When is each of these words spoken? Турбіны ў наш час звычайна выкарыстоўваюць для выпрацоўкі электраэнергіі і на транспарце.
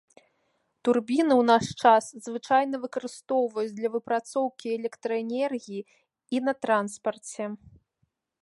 Турбіны 0.87 1.33
ў 1.35 1.43
наш 1.49 1.65
час 1.89 2.05
звычайна 2.29 2.75
выкарыстоўваюць 2.85 3.73
для 3.81 3.89
выпрацоўкі 3.97 4.67
электраэнергіі 4.79 5.81
і 6.37 6.45
на 6.49 6.53
транспарце. 6.67 7.43